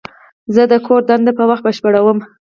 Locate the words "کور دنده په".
0.85-1.43